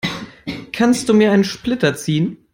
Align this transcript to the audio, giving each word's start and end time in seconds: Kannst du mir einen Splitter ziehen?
Kannst 0.73 1.09
du 1.09 1.13
mir 1.13 1.31
einen 1.31 1.43
Splitter 1.43 1.95
ziehen? 1.95 2.37